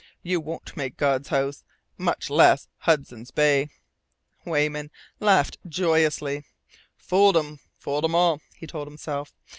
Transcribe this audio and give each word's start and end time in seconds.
You 0.23 0.39
won't 0.39 0.75
make 0.75 0.97
God's 0.97 1.27
House, 1.27 1.63
much 1.95 2.31
less 2.31 2.67
Hudson's 2.79 3.29
Bay!" 3.29 3.69
Weyman 4.45 4.89
laughed 5.19 5.59
joyously. 5.69 6.43
"Fooled 6.97 7.37
'em 7.37 7.59
fooled 7.77 8.05
'em 8.05 8.15
all!" 8.15 8.41
he 8.55 8.65
told 8.65 8.87
himself. 8.87 9.35